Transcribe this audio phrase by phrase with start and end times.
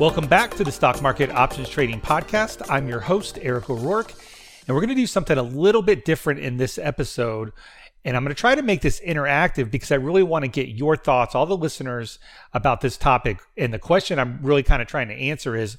[0.00, 2.66] Welcome back to the Stock Market Options Trading Podcast.
[2.70, 4.14] I'm your host, Eric O'Rourke,
[4.66, 7.52] and we're going to do something a little bit different in this episode.
[8.02, 10.68] And I'm going to try to make this interactive because I really want to get
[10.68, 12.18] your thoughts, all the listeners,
[12.54, 13.40] about this topic.
[13.58, 15.76] And the question I'm really kind of trying to answer is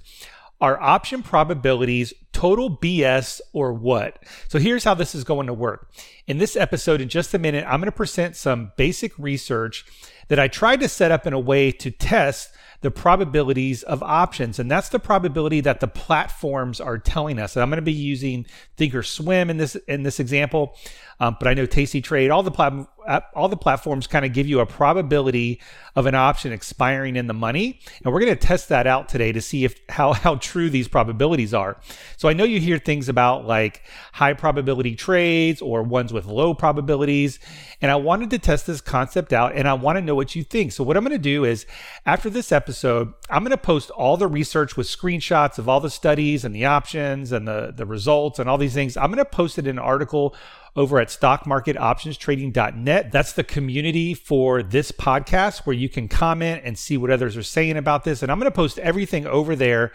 [0.62, 4.24] Are option probabilities total BS or what?
[4.50, 5.90] So here's how this is going to work.
[6.28, 9.84] In this episode, in just a minute, I'm going to present some basic research
[10.28, 14.60] that I tried to set up in a way to test the probabilities of options.
[14.60, 17.56] And that's the probability that the platforms are telling us.
[17.56, 18.46] And I'm going to be using
[18.78, 20.76] Thinkorswim in this in this example,
[21.20, 22.88] um, but I know Tasty Trade, all the plat-
[23.34, 25.60] all the platforms kind of give you a probability
[25.96, 29.32] of an option expiring in the money, and we're going to test that out today
[29.32, 31.80] to see if how how true these probabilities are.
[32.18, 33.84] So I know you hear things about like
[34.14, 37.40] high probability trades or ones with low probabilities,
[37.82, 40.44] and I wanted to test this concept out, and I want to know what you
[40.44, 40.72] think.
[40.72, 41.66] So what I'm going to do is
[42.06, 45.90] after this episode, I'm going to post all the research with screenshots of all the
[45.90, 48.96] studies and the options and the the results and all these things.
[48.98, 50.36] I'm going to post it in an article
[50.76, 53.12] over at stockmarketoptionstrading.net.
[53.12, 57.44] That's the community for this podcast where you can comment and see what others are
[57.44, 58.24] saying about this.
[58.24, 59.92] And I'm going to post everything over there.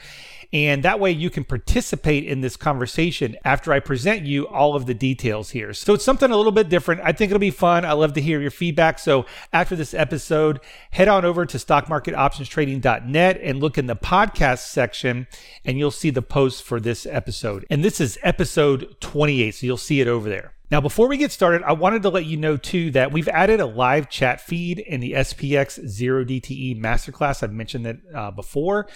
[0.52, 4.86] And that way you can participate in this conversation after I present you all of
[4.86, 5.72] the details here.
[5.72, 7.00] So it's something a little bit different.
[7.02, 7.84] I think it'll be fun.
[7.84, 8.98] I love to hear your feedback.
[8.98, 10.60] So after this episode,
[10.92, 15.26] head on over to stockmarketoptionstrading.net and look in the podcast section
[15.64, 17.66] and you'll see the post for this episode.
[17.68, 19.56] And this is episode 28.
[19.56, 20.55] So you'll see it over there.
[20.68, 23.60] Now, before we get started, I wanted to let you know too that we've added
[23.60, 27.44] a live chat feed in the SPX 0DTE Masterclass.
[27.44, 28.88] I've mentioned that uh, before.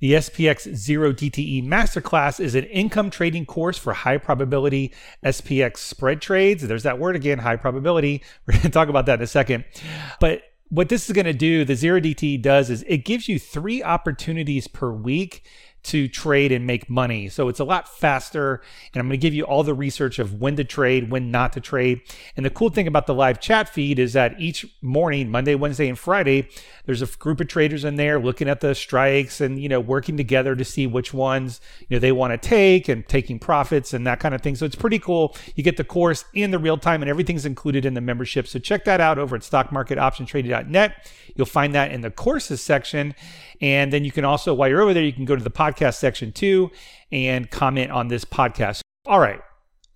[0.00, 6.66] The SPX 0DTE Masterclass is an income trading course for high probability SPX spread trades.
[6.66, 8.22] There's that word again, high probability.
[8.46, 9.66] We're going to talk about that in a second.
[10.20, 13.82] But what this is going to do, the 0DTE does, is it gives you three
[13.82, 15.44] opportunities per week
[15.84, 17.28] to trade and make money.
[17.28, 18.60] So it's a lot faster.
[18.92, 21.52] And I'm going to give you all the research of when to trade, when not
[21.54, 22.02] to trade.
[22.36, 25.88] And the cool thing about the live chat feed is that each morning, Monday, Wednesday,
[25.88, 26.48] and Friday,
[26.84, 30.16] there's a group of traders in there looking at the strikes and, you know, working
[30.16, 34.06] together to see which ones, you know, they want to take and taking profits and
[34.06, 34.56] that kind of thing.
[34.56, 35.36] So it's pretty cool.
[35.54, 38.46] You get the course in the real time and everything's included in the membership.
[38.46, 41.12] So check that out over at stockmarketoptionstrading.net.
[41.38, 43.14] You'll find that in the courses section.
[43.62, 45.94] And then you can also, while you're over there, you can go to the podcast
[45.94, 46.70] section too
[47.10, 48.80] and comment on this podcast.
[49.06, 49.40] All right.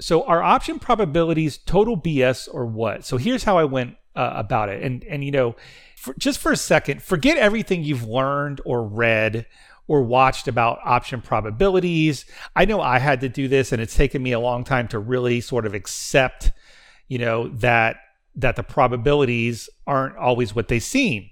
[0.01, 3.05] So are option probabilities total BS or what?
[3.05, 4.83] So here's how I went uh, about it.
[4.83, 5.57] And and you know,
[5.97, 9.47] for, just for a second, forget everything you've learned or read
[9.89, 12.25] or watched about option probabilities.
[12.55, 14.99] I know I had to do this and it's taken me a long time to
[14.99, 16.53] really sort of accept,
[17.09, 17.97] you know, that
[18.35, 21.29] that the probabilities aren't always what they seem.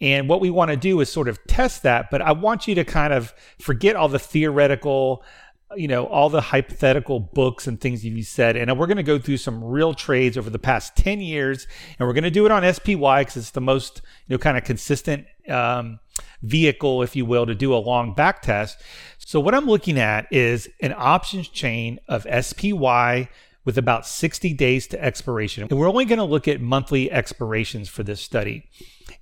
[0.00, 2.10] And what we want to do is sort of test that.
[2.10, 5.24] But I want you to kind of forget all the theoretical,
[5.76, 8.56] you know, all the hypothetical books and things you said.
[8.56, 11.66] And we're going to go through some real trades over the past 10 years.
[11.98, 14.56] And we're going to do it on SPY because it's the most, you know, kind
[14.56, 15.98] of consistent um,
[16.42, 18.80] vehicle, if you will, to do a long back test.
[19.18, 23.28] So what I'm looking at is an options chain of SPY
[23.64, 25.66] with about 60 days to expiration.
[25.68, 28.64] And we're only going to look at monthly expirations for this study.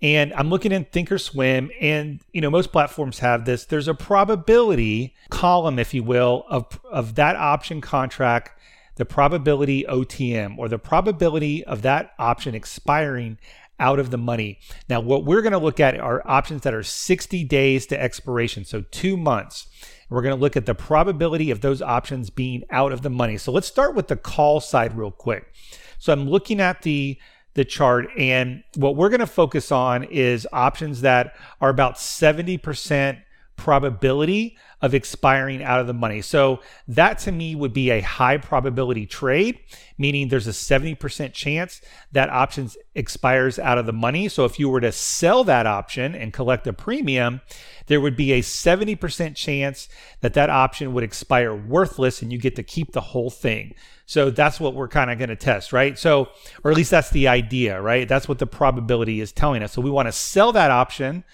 [0.03, 3.65] And I'm looking in Thinkorswim, and you know most platforms have this.
[3.65, 8.59] There's a probability column, if you will, of of that option contract,
[8.97, 13.39] the probability OTM, or the probability of that option expiring
[13.79, 14.59] out of the money.
[14.89, 18.65] Now, what we're going to look at are options that are 60 days to expiration,
[18.65, 19.67] so two months.
[20.09, 23.39] We're going to look at the probability of those options being out of the money.
[23.39, 25.53] So let's start with the call side real quick.
[25.99, 27.19] So I'm looking at the
[27.57, 28.07] the chart.
[28.17, 33.21] And what we're going to focus on is options that are about 70%
[33.57, 36.21] probability of expiring out of the money.
[36.21, 39.59] So that to me would be a high probability trade,
[39.97, 41.81] meaning there's a 70% chance
[42.13, 44.29] that option expires out of the money.
[44.29, 47.41] So if you were to sell that option and collect a premium,
[47.87, 49.89] there would be a 70% chance
[50.21, 53.75] that that option would expire worthless and you get to keep the whole thing.
[54.05, 55.99] So that's what we're kind of going to test, right?
[55.99, 56.29] So,
[56.63, 58.07] or at least that's the idea, right?
[58.07, 59.73] That's what the probability is telling us.
[59.73, 61.25] So we want to sell that option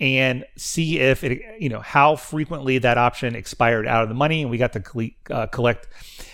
[0.00, 4.42] and see if it, you know, how frequently that option expired out of the money
[4.42, 5.88] and we got to uh, collect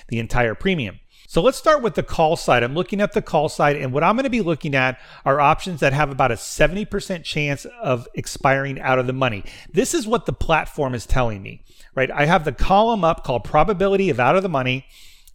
[0.09, 0.99] the entire premium.
[1.35, 2.63] So let's start with the call side.
[2.63, 5.41] I'm looking at the call side, and what I'm going to be looking at are
[5.41, 9.43] options that have about a 70% chance of expiring out of the money.
[9.73, 11.65] This is what the platform is telling me,
[11.97, 12.09] right?
[12.09, 14.87] I have the column up called probability of out of the money.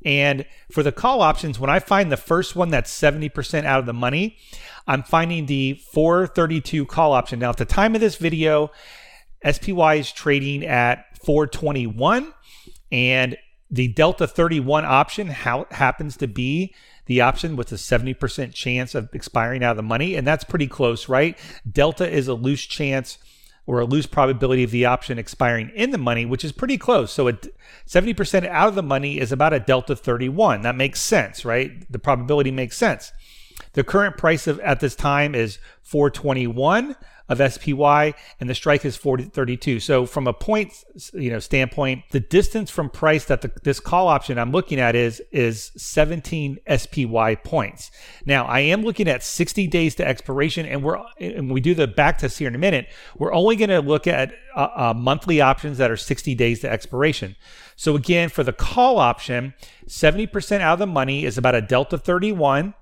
[0.05, 3.85] And for the call options, when I find the first one that's 70% out of
[3.85, 4.37] the money,
[4.87, 7.39] I'm finding the 432 call option.
[7.39, 8.71] Now, at the time of this video,
[9.49, 12.33] SPY is trading at 421
[12.91, 13.37] and
[13.71, 16.73] the Delta 31 option how, happens to be
[17.05, 20.15] the option with a 70% chance of expiring out of the money.
[20.15, 21.37] And that's pretty close, right?
[21.69, 23.17] Delta is a loose chance
[23.69, 27.13] or a loose probability of the option expiring in the money, which is pretty close.
[27.13, 27.33] So, a
[27.87, 30.63] 70% out of the money is about a delta 31.
[30.63, 31.71] That makes sense, right?
[31.87, 33.13] The probability makes sense.
[33.73, 36.95] The current price of at this time is 421
[37.29, 39.79] of SPY, and the strike is 40, 32.
[39.79, 40.73] So from a point,
[41.13, 44.95] you know, standpoint, the distance from price that the, this call option I'm looking at
[44.95, 47.91] is is 17 SPY points.
[48.25, 51.87] Now I am looking at 60 days to expiration, and we're and we do the
[51.87, 52.87] back test here in a minute.
[53.17, 56.71] We're only going to look at uh, uh, monthly options that are 60 days to
[56.71, 57.35] expiration.
[57.75, 59.53] So again, for the call option,
[59.87, 62.73] 70% out of the money is about a delta 31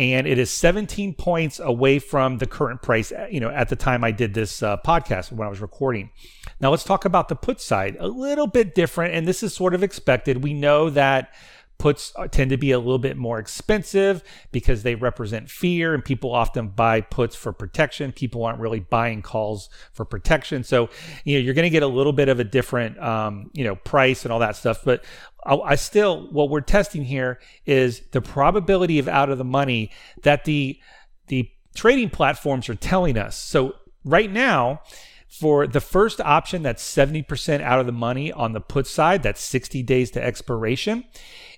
[0.00, 4.02] and it is 17 points away from the current price you know at the time
[4.02, 6.10] i did this uh, podcast when i was recording.
[6.60, 7.96] Now let's talk about the put side.
[8.00, 10.42] A little bit different and this is sort of expected.
[10.42, 11.34] We know that
[11.80, 14.22] puts tend to be a little bit more expensive
[14.52, 18.12] because they represent fear and people often buy puts for protection.
[18.12, 20.62] People aren't really buying calls for protection.
[20.62, 20.90] So
[21.24, 23.76] you know you're going to get a little bit of a different um, you know
[23.76, 24.84] price and all that stuff.
[24.84, 25.04] But
[25.44, 29.90] I, I still what we're testing here is the probability of out of the money
[30.22, 30.78] that the
[31.28, 33.36] the trading platforms are telling us.
[33.36, 33.74] So
[34.04, 34.82] right now
[35.30, 39.40] for the first option that's 70% out of the money on the put side that's
[39.40, 41.04] 60 days to expiration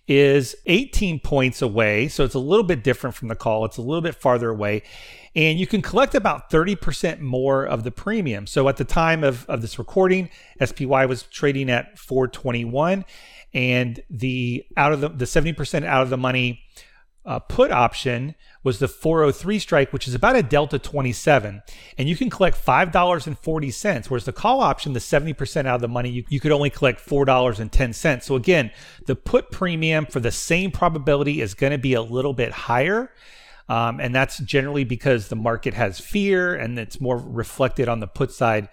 [0.09, 2.09] is 18 points away.
[2.09, 3.65] So it's a little bit different from the call.
[3.65, 4.83] It's a little bit farther away.
[5.35, 8.47] And you can collect about 30% more of the premium.
[8.47, 10.29] So at the time of, of this recording,
[10.63, 13.05] SPY was trading at 421
[13.55, 16.63] and the out of the the 70% out of the money
[17.25, 18.35] uh, put option
[18.65, 21.63] was the 403 strike, which is about a delta 27.
[21.99, 26.11] And you can collect $5.40, whereas the call option, the 70% out of the money,
[26.11, 28.23] you, you could only collect $4.10.
[28.23, 28.73] So again,
[29.07, 33.13] the put premium for the same probability is going to be a little bit higher.
[33.69, 38.09] Um, and that's generally because the market has fear and it's more reflected on the
[38.09, 38.69] put side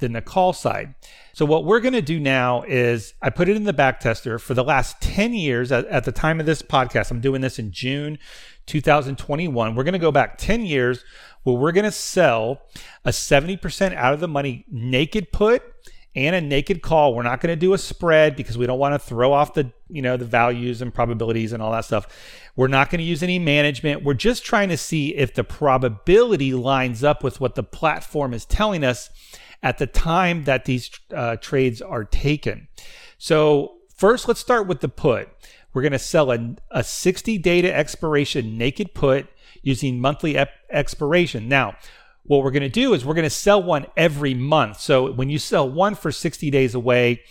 [0.00, 0.94] than the call side.
[1.32, 4.38] So what we're going to do now is I put it in the back tester
[4.38, 7.10] for the last 10 years at, at the time of this podcast.
[7.10, 8.18] I'm doing this in June
[8.66, 9.74] 2021.
[9.74, 11.04] We're going to go back 10 years
[11.42, 12.62] where we're going to sell
[13.04, 15.62] a 70% out of the money naked put
[16.14, 17.14] and a naked call.
[17.14, 19.72] We're not going to do a spread because we don't want to throw off the,
[19.88, 22.06] you know, the values and probabilities and all that stuff.
[22.56, 24.02] We're not going to use any management.
[24.02, 28.44] We're just trying to see if the probability lines up with what the platform is
[28.44, 29.08] telling us
[29.62, 32.68] at the time that these uh, trades are taken.
[33.18, 35.28] So, first, let's start with the put.
[35.72, 39.28] We're going to sell a, a 60 day to expiration naked put
[39.62, 41.48] using monthly ep- expiration.
[41.48, 41.76] Now,
[42.24, 44.80] what we're going to do is we're going to sell one every month.
[44.80, 47.22] So, when you sell one for 60 days away,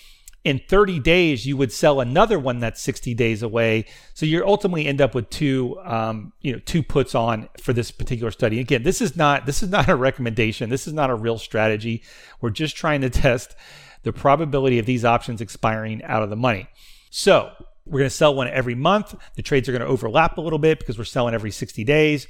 [0.43, 3.85] in 30 days you would sell another one that's 60 days away.
[4.13, 7.91] So you ultimately end up with two um, you know two puts on for this
[7.91, 8.59] particular study.
[8.59, 10.69] Again this is not this is not a recommendation.
[10.69, 12.03] This is not a real strategy.
[12.41, 13.55] We're just trying to test
[14.03, 16.67] the probability of these options expiring out of the money.
[17.09, 17.51] So
[17.85, 19.15] we're going to sell one every month.
[19.35, 22.27] The trades are going to overlap a little bit because we're selling every 60 days.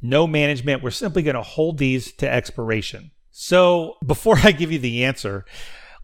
[0.00, 0.82] No management.
[0.82, 3.10] We're simply going to hold these to expiration.
[3.30, 5.44] So before i give you the answer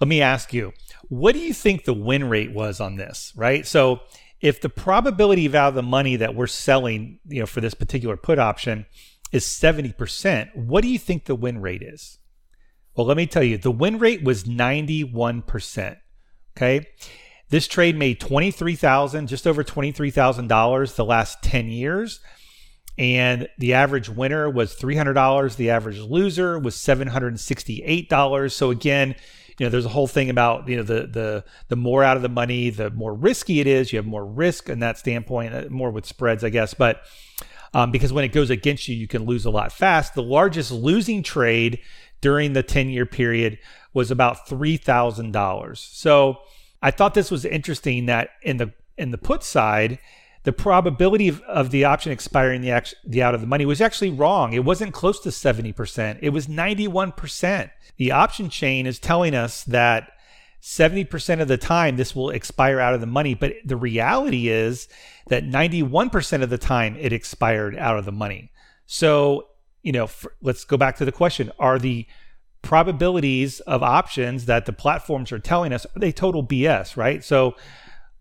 [0.01, 0.73] let me ask you
[1.09, 3.67] what do you think the win rate was on this, right?
[3.67, 4.01] So
[4.41, 7.75] if the probability of out of the money that we're selling, you know, for this
[7.75, 8.87] particular put option
[9.33, 12.19] is 70%, what do you think the win rate is?
[12.95, 15.97] Well, let me tell you, the win rate was 91%.
[16.57, 16.87] Okay.
[17.51, 22.21] This trade made 23,000, just over $23,000 the last 10 years.
[22.99, 25.57] And the average winner was $300.
[25.57, 28.53] The average loser was $768.
[28.53, 29.15] So again,
[29.59, 32.23] you know, there's a whole thing about you know the the the more out of
[32.23, 33.93] the money, the more risky it is.
[33.93, 36.75] You have more risk in that standpoint, uh, more with spreads, I guess.
[36.75, 37.03] But
[37.75, 40.15] um, because when it goes against you, you can lose a lot fast.
[40.15, 41.81] The largest losing trade
[42.21, 43.59] during the 10 year period
[43.93, 45.77] was about $3,000.
[45.77, 46.39] So
[46.83, 49.99] I thought this was interesting that in the in the put side,
[50.45, 53.81] the probability of, of the option expiring the, act, the out of the money was
[53.81, 54.53] actually wrong.
[54.53, 56.19] It wasn't close to 70%.
[56.23, 57.71] It was 91%.
[57.97, 60.13] The option chain is telling us that
[60.63, 64.89] 70% of the time this will expire out of the money, but the reality is
[65.29, 68.51] that 91% of the time it expired out of the money.
[68.87, 69.49] So,
[69.83, 72.07] you know, for, let's go back to the question, are the
[72.63, 77.23] probabilities of options that the platforms are telling us are they total BS, right?
[77.23, 77.55] So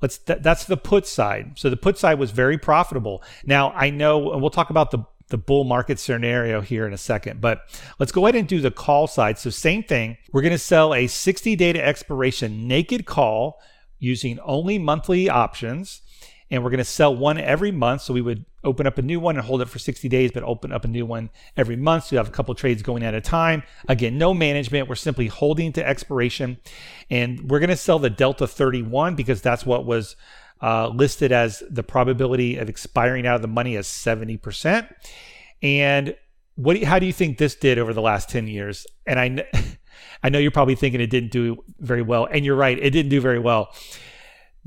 [0.01, 1.53] let's th- that's the put side.
[1.55, 3.23] So the put side was very profitable.
[3.45, 6.97] Now I know, and we'll talk about the the bull market scenario here in a
[6.97, 7.41] second.
[7.41, 7.61] But
[7.99, 9.37] let's go ahead and do the call side.
[9.37, 10.17] So, same thing.
[10.31, 13.59] We're going to sell a 60 day to expiration naked call
[13.99, 16.01] using only monthly options.
[16.49, 18.01] And we're going to sell one every month.
[18.01, 20.43] So, we would open up a new one and hold it for 60 days, but
[20.43, 22.05] open up a new one every month.
[22.05, 23.63] So, you have a couple trades going at a time.
[23.87, 24.87] Again, no management.
[24.87, 26.57] We're simply holding to expiration.
[27.09, 30.15] And we're going to sell the Delta 31 because that's what was
[30.61, 34.91] uh, listed as the probability of expiring out of the money as 70%.
[35.61, 36.15] And
[36.55, 38.87] what do you, how do you think this did over the last 10 years?
[39.05, 39.45] And I,
[40.23, 42.27] I know you're probably thinking it didn't do very well.
[42.29, 43.73] And you're right, it didn't do very well.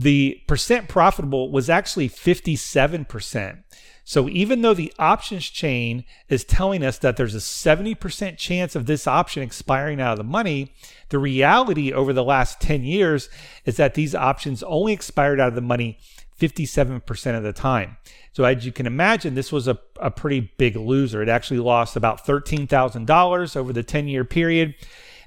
[0.01, 3.63] The percent profitable was actually 57%.
[4.03, 8.87] So even though the options chain is telling us that there's a 70% chance of
[8.87, 10.73] this option expiring out of the money,
[11.11, 13.29] the reality over the last 10 years
[13.67, 15.99] is that these options only expired out of the money
[16.41, 17.99] 57% of the time.
[18.33, 21.21] So as you can imagine, this was a, a pretty big loser.
[21.21, 24.75] It actually lost about $13,000 over the 10 year period.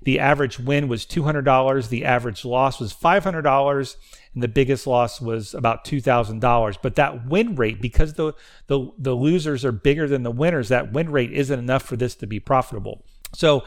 [0.01, 1.89] The average win was $200.
[1.89, 3.95] The average loss was $500
[4.33, 6.77] and the biggest loss was about $2,000.
[6.81, 8.33] But that win rate, because the,
[8.67, 12.15] the, the losers are bigger than the winners, that win rate isn't enough for this
[12.15, 13.03] to be profitable.
[13.33, 13.63] So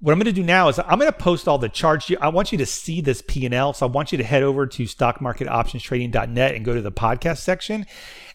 [0.00, 2.10] what I'm going to do now is I'm going to post all the charts.
[2.20, 3.72] I want you to see this P&L.
[3.74, 7.86] So I want you to head over to stockmarketoptionstrading.net and go to the podcast section.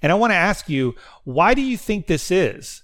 [0.01, 2.84] And I want to ask you, why do you think this is?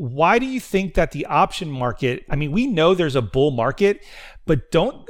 [0.00, 3.50] Why do you think that the option market, I mean, we know there's a bull
[3.50, 4.02] market,
[4.46, 5.06] but don't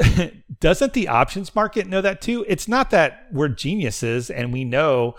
[0.60, 2.44] doesn't the options market know that too?
[2.48, 5.14] It's not that we're geniuses and we know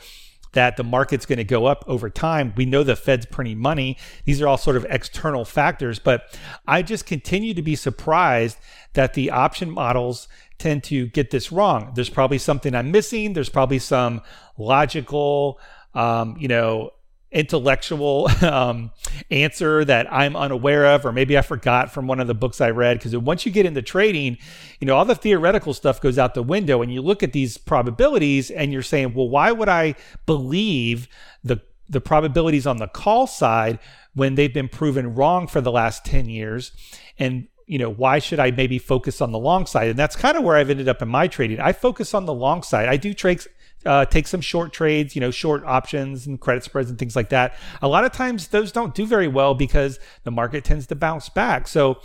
[0.51, 2.54] that the market's going to go up over time.
[2.58, 3.98] We know the Fed's printing money.
[4.25, 6.38] These are all sort of external factors, but
[6.68, 8.58] I just continue to be surprised
[8.92, 11.94] that the option models tend to get this wrong.
[11.96, 13.32] There's probably something I'm missing.
[13.32, 14.22] There's probably some
[14.58, 15.62] logical,
[15.94, 16.92] um, you know,
[17.31, 18.91] intellectual um,
[19.29, 22.69] answer that I'm unaware of, or maybe I forgot from one of the books I
[22.71, 22.97] read.
[22.97, 24.38] Because once you get into trading,
[24.79, 27.57] you know, all the theoretical stuff goes out the window, and you look at these
[27.57, 29.95] probabilities, and you're saying, well, why would I
[30.25, 31.07] believe
[31.43, 33.77] the the probabilities on the call side
[34.13, 36.71] when they've been proven wrong for the last 10 years?
[37.17, 39.88] And you know, why should I maybe focus on the long side?
[39.88, 41.61] And that's kind of where I've ended up in my trading.
[41.61, 42.89] I focus on the long side.
[42.89, 43.47] I do trades
[43.85, 47.29] uh, take some short trades, you know, short options and credit spreads and things like
[47.29, 47.55] that.
[47.81, 51.29] A lot of times those don't do very well because the market tends to bounce
[51.29, 51.67] back.
[51.67, 52.00] So,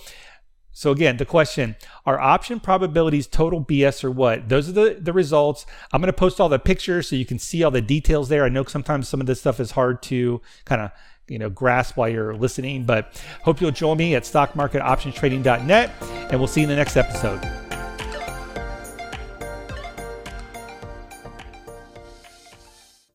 [0.73, 4.49] so again, the question, are option probabilities total BS or what?
[4.49, 5.64] Those are the, the results.
[5.92, 8.45] I'm going to post all the pictures so you can see all the details there.
[8.45, 10.90] I know sometimes some of this stuff is hard to kind of
[11.28, 15.90] you know grasp while you're listening but hope you'll join me at stockmarketoptionstrading.net
[16.30, 17.40] and we'll see you in the next episode